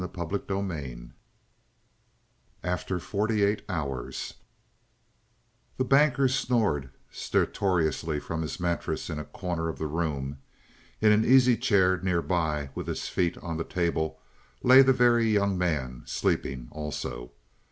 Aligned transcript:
CHAPTER 0.15 0.41
III 0.51 1.11
AFTER 2.63 2.97
FORTY 2.97 3.43
EIGHT 3.43 3.61
HOURS 3.69 4.33
The 5.77 5.83
Banker 5.85 6.27
snored 6.27 6.89
stertorously 7.11 8.19
from 8.19 8.41
his 8.41 8.59
mattress 8.59 9.11
in 9.11 9.19
a 9.19 9.25
corner 9.25 9.69
of 9.69 9.77
the 9.77 9.85
room. 9.85 10.39
In 11.01 11.11
an 11.11 11.23
easy 11.23 11.55
chair 11.55 11.99
near 12.01 12.23
by, 12.23 12.71
with 12.73 12.87
his 12.87 13.07
feet 13.09 13.37
on 13.43 13.57
the 13.57 13.63
table, 13.63 14.19
lay 14.63 14.81
the 14.81 14.91
Very 14.91 15.29
Young 15.29 15.55
Man, 15.55 16.01
sleeping 16.07 16.67
also. 16.71 17.33